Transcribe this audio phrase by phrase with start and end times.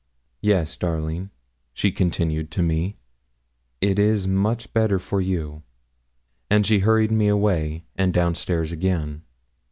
[0.41, 1.29] Yes, darling,'
[1.73, 2.95] she continued to me,
[3.81, 5.61] 'it is much better for you;'
[6.49, 9.21] and she hurried me away, and down stairs again.